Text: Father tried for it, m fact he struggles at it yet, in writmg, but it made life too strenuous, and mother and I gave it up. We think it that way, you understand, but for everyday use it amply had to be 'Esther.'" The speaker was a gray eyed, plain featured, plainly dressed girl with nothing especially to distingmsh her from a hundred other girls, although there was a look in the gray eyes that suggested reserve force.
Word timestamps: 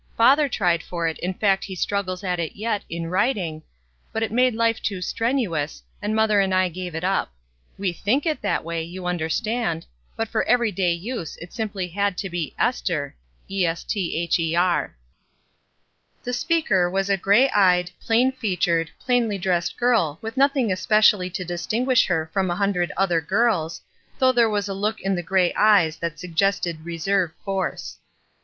Father 0.17 0.49
tried 0.49 0.81
for 0.81 1.07
it, 1.07 1.19
m 1.21 1.35
fact 1.35 1.63
he 1.63 1.75
struggles 1.75 2.23
at 2.23 2.39
it 2.39 2.55
yet, 2.55 2.83
in 2.89 3.03
writmg, 3.03 3.61
but 4.11 4.23
it 4.23 4.31
made 4.31 4.55
life 4.55 4.81
too 4.81 4.99
strenuous, 4.99 5.83
and 6.01 6.15
mother 6.15 6.39
and 6.39 6.55
I 6.55 6.69
gave 6.69 6.95
it 6.95 7.03
up. 7.03 7.31
We 7.77 7.93
think 7.93 8.25
it 8.25 8.41
that 8.41 8.63
way, 8.63 8.81
you 8.81 9.05
understand, 9.05 9.85
but 10.15 10.27
for 10.27 10.41
everyday 10.45 10.91
use 10.91 11.37
it 11.37 11.51
amply 11.59 11.89
had 11.93 12.17
to 12.17 12.31
be 12.31 12.55
'Esther.'" 12.57 13.15
The 13.47 14.89
speaker 16.33 16.89
was 16.89 17.09
a 17.11 17.15
gray 17.15 17.49
eyed, 17.51 17.91
plain 18.03 18.31
featured, 18.31 18.89
plainly 18.99 19.37
dressed 19.37 19.77
girl 19.77 20.17
with 20.19 20.35
nothing 20.35 20.71
especially 20.71 21.29
to 21.29 21.45
distingmsh 21.45 22.07
her 22.07 22.27
from 22.33 22.49
a 22.49 22.55
hundred 22.55 22.91
other 22.97 23.21
girls, 23.21 23.81
although 24.19 24.33
there 24.33 24.49
was 24.49 24.67
a 24.67 24.73
look 24.73 24.99
in 25.01 25.13
the 25.13 25.21
gray 25.21 25.53
eyes 25.53 25.97
that 25.97 26.17
suggested 26.17 26.85
reserve 26.85 27.33
force. 27.45 27.99